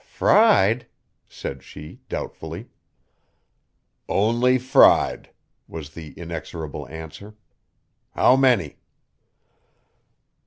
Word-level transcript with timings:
"Fried?" 0.03 0.87
said 1.29 1.61
she 1.61 2.01
doubtfully. 2.09 2.69
"Only 4.09 4.57
fried," 4.57 5.29
was 5.67 5.91
the 5.91 6.13
inexorable 6.13 6.87
answer. 6.89 7.35
"How 8.15 8.35
many?" 8.35 8.77